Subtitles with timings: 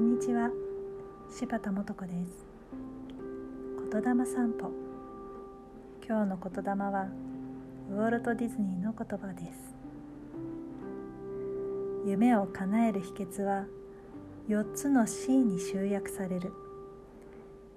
[0.00, 0.50] んにちは。
[1.30, 2.46] 柴田素子です。
[3.92, 4.70] 言霊散歩。
[6.08, 7.08] 今日の言霊は
[7.90, 9.76] ウォルト・ディズニーの言葉です。
[12.06, 13.66] 夢を叶える秘訣は
[14.48, 16.50] 4つの C に集約される。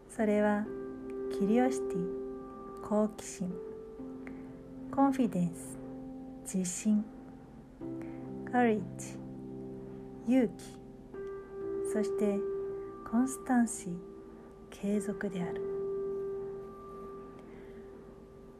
[0.09, 0.63] それは
[1.37, 3.53] キリオシティ好奇心
[4.95, 7.03] コンフィデンス自信
[8.49, 9.17] カリッジ
[10.33, 10.82] 勇気。
[11.93, 12.39] そして
[13.07, 13.93] コンスタンシー
[14.71, 15.61] 継続である。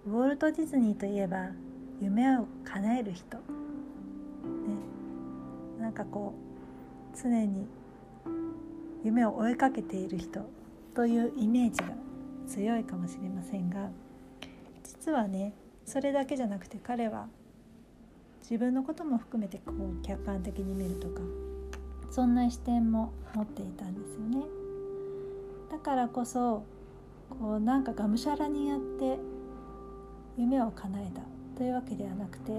[0.06, 1.50] ウォルト・ディズニーといえば
[2.00, 3.44] 夢を叶える人、ね、
[5.80, 6.36] なんかこ
[7.12, 7.66] う常に
[9.04, 10.42] 夢を追いかけている人
[10.94, 11.88] というイメージが
[12.48, 13.90] 強いかもしれませんが
[14.84, 15.56] 実はね
[15.86, 17.28] それだけじゃなくて彼は
[18.42, 21.22] 自分のことも含めてこう客観的に見るとか
[22.14, 24.46] そんな視点も持っていたんですよね。
[25.72, 26.64] だからこそ
[27.28, 29.18] こうなんかがむしゃらにやって
[30.38, 31.22] 夢を叶えた
[31.58, 32.52] というわけではなくて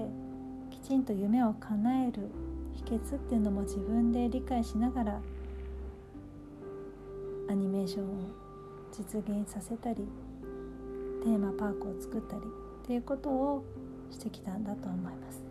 [0.71, 2.29] きちんと夢を叶える
[2.73, 5.21] 秘訣っていうのも自分で理解しながら
[7.49, 8.07] アニメーションを
[8.91, 10.05] 実現させたり
[11.23, 12.41] テーマパークを作ったり
[12.83, 13.63] っていうことを
[14.11, 15.41] してきたんだと思います。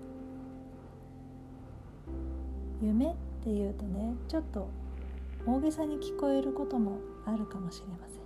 [2.83, 4.70] 夢っていうとねちょっと
[5.45, 8.25] 大げさに聞こえることもあるかもしれません。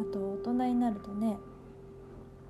[0.00, 1.36] あと大人になるとね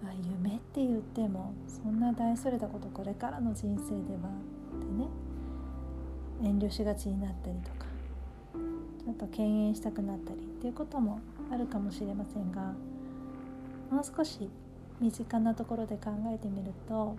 [0.04, 4.30] あ夢って言ってもそんな大それたことこれからの人生では
[4.76, 5.08] ってね
[6.44, 7.86] 遠慮しがちになったりとか
[9.04, 12.74] ちょっと敬遠したくなったりっていうこともあるかもしれませんが
[13.90, 14.48] もう少し
[15.00, 17.16] 身近なところで考えてみると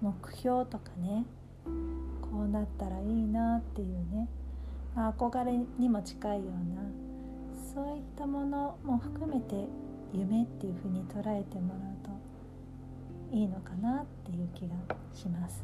[0.00, 1.24] 目標とかね
[2.56, 4.28] なったらいいなっていうね。
[4.96, 6.82] 憧れにも近いような。
[7.74, 9.68] そういったものも含めて
[10.14, 14.74] 夢っていうふうに捉えてもらうといいのかなっていう気が
[15.12, 15.62] します。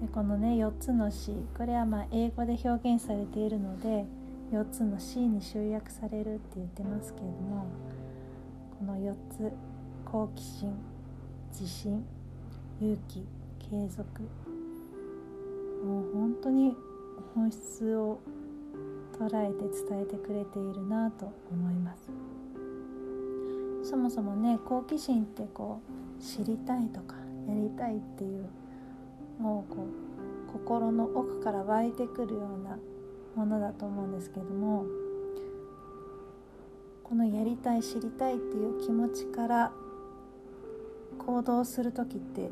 [0.00, 4.06] でこのね4つの C これはまあ英語で表現されているので
[4.52, 7.66] 4つの C に集約されるって言ってますけれども
[8.78, 9.52] この4つ
[10.06, 10.72] 好奇心
[11.52, 12.02] 自信
[12.80, 13.26] 勇気
[13.58, 14.06] 継続
[15.88, 16.76] もう本当に
[17.34, 18.20] 本質を
[19.18, 22.10] 捉えて伝えてくれているなと思います。
[23.88, 25.80] そもそもね好奇心ってこ
[26.20, 27.14] う知りたいとか
[27.48, 28.44] やりたいっていう
[29.38, 32.78] もうこう心の奥から湧いてくるような
[33.34, 34.84] ものだと思うんですけども
[37.02, 39.72] このやりたい知りたいっていう気持ちから
[41.18, 42.50] 行動する時って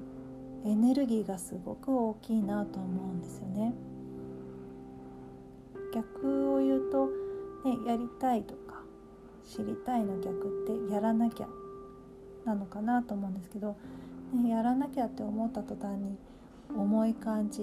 [0.66, 3.72] エネルギーがすごく大きいなと思うんですよね。
[5.94, 7.06] 逆を言うと、
[7.64, 8.82] ね、やりたいとか
[9.44, 11.46] 知りたいの逆ってやらなきゃ
[12.44, 13.76] なのかなと思うんですけど、
[14.34, 16.16] ね、やらなきゃって思った途端に
[16.76, 17.62] 重い感じ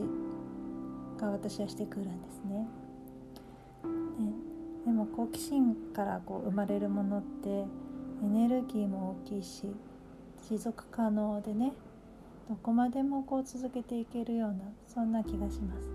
[1.20, 2.68] が私はしてくるんですね。
[4.18, 4.34] ね
[4.86, 7.66] でも好奇心からこう生まれるものってエ
[8.22, 9.68] ネルギーも大きいし
[10.50, 11.74] 持続可能でね
[12.50, 15.90] どこまでもこう続けていけるようなそんな気がします。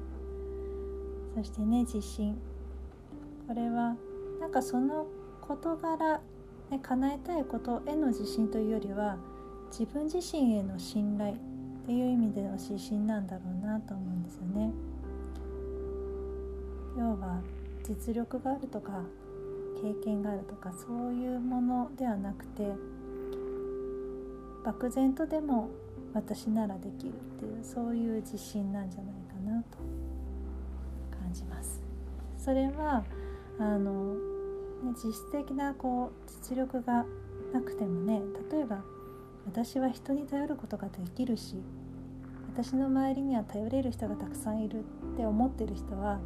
[1.37, 2.37] そしてね自信。
[3.47, 3.97] これは
[4.41, 5.07] なんかその
[5.41, 6.21] 事柄、
[6.71, 9.17] ね、叶えたいことへの自信というよりは
[9.71, 11.37] 自分自身への信頼っ
[11.87, 14.71] ていう意味での自信なんだろうなと思うんですよね。
[16.99, 17.41] 要は
[17.87, 19.03] 実力があるとか
[19.81, 22.73] 経験があるとかそういうものではなくて
[24.65, 25.71] 漠然とでも
[26.15, 29.79] 私ならできるっていうそういう自信なんじゃないかなと
[31.19, 31.83] 感じます
[32.37, 33.05] それは
[33.59, 34.21] あの、ね、
[35.05, 37.05] 実質的なこう実力が
[37.53, 38.21] なくてもね
[38.51, 38.83] 例えば
[39.47, 41.57] 私は人に頼ることができるし
[42.53, 46.19] 私の周りには頼れる人がたくさんいるって思ってる人は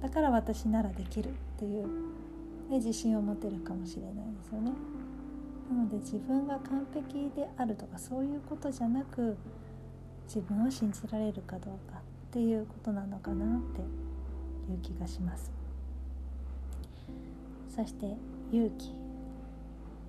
[0.00, 1.86] だから私ならできるっていう、
[2.70, 4.70] ね、自信を持てるかもしれないですよね。
[5.68, 9.36] なので自分が完璧であるとかそういうことじゃなく
[10.26, 13.80] 自分を信じられるかどうかっていうことなのかなって
[14.70, 15.50] いう気がします
[17.74, 18.16] そして
[18.52, 18.94] 勇気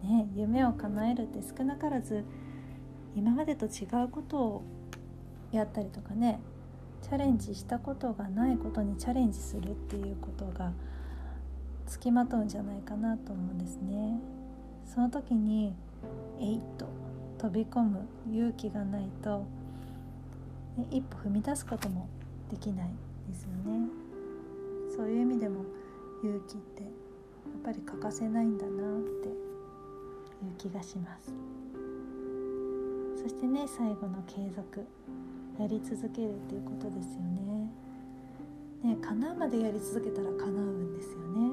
[0.06, 2.24] ね夢を叶えるって少なからず
[3.16, 4.64] 今までと違うことを
[5.52, 6.40] やったりとかね
[7.02, 10.72] チャレンジしたことがないことにチャレンジするっていうことが
[11.88, 14.20] つきまとうんじゃないかなと思うんですね。
[14.94, 15.74] その時に
[16.40, 16.88] えいっと
[17.38, 19.46] 飛び込む勇気がないと、
[20.90, 22.08] 一歩踏み出すことも
[22.50, 22.90] できない
[23.30, 23.88] ですよね。
[24.96, 25.64] そういう意味でも
[26.24, 26.92] 勇気ってやっ
[27.64, 28.74] ぱり欠かせないんだなっ
[29.22, 29.36] ていう
[30.58, 31.32] 気がします。
[33.22, 34.86] そしてね最後の継続
[35.60, 37.70] やり続けるっていうことですよね。
[38.84, 41.52] ね叶うまでやり続けたら叶うんですよね。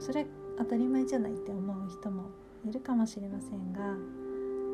[0.00, 0.26] それ
[0.60, 2.24] 当たり前じゃないって思う人も
[2.68, 3.96] いるかもしれませんが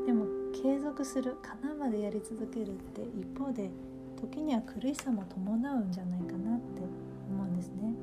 [0.05, 3.71] でも継続する叶うまでやり続けるって一方で
[4.21, 6.83] 時には苦しさも伴うんじゃないかなって
[7.31, 7.95] 思うんですね。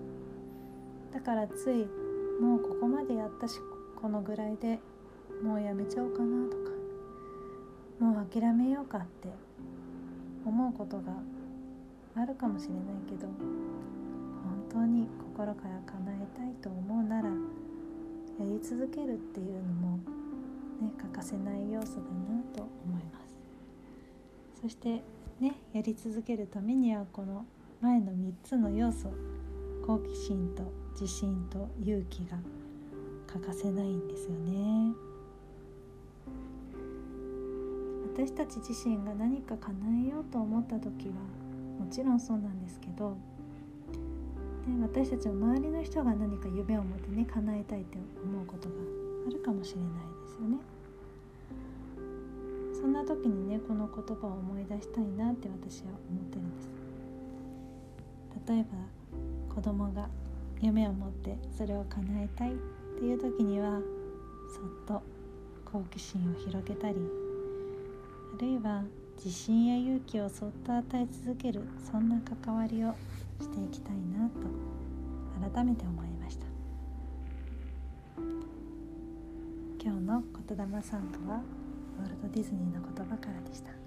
[1.12, 1.86] だからつい
[2.42, 3.60] もうここまでやったし
[4.02, 4.80] このぐらいで
[5.44, 6.72] もうやめちゃおうかなとか
[8.00, 9.28] もう諦めようかって
[10.46, 11.14] 思うことが
[12.16, 17.30] あるかもしれないけど本当に心から叶えたいと思うなら
[18.40, 19.98] やり続けるっていうのも
[20.82, 23.20] ね欠かせない要素だなと思いま
[24.56, 24.62] す。
[24.62, 25.04] そして
[25.40, 27.46] ねやり続けるためにはこの
[27.82, 29.12] 前の3つの要素
[29.86, 30.64] 好奇心と
[31.00, 32.38] 自信と勇気が
[33.28, 34.94] 欠かせないんですよね。
[38.16, 39.76] 私たち自身が何か叶
[40.06, 41.16] えようと思った時は
[41.80, 43.18] もちろんそうなんですけど
[44.82, 48.76] 私たちの周りの人が何か夢を持ってね叶えたいって思うことが
[49.28, 49.90] あるかもしれない
[50.26, 50.84] ですよね。
[52.84, 56.70] そんな時にねこの言葉を思い出したいなって私は思ってるんです
[58.46, 58.66] 例え
[59.50, 60.10] ば子供が
[60.60, 62.56] 夢を持ってそれを叶えたいっ
[63.00, 63.80] ていう時には
[64.54, 65.02] そっと
[65.64, 66.98] 好奇心を広げたり
[68.38, 68.84] あるいは
[69.16, 72.94] 自信や勇気をそっと与え続けるそんな関わりを
[73.40, 74.48] していきたいなと
[75.54, 76.46] 改めて思いました。
[79.84, 81.42] 今日の言霊散歩は
[82.00, 83.83] ウォルト・ディズニーの言葉からでした。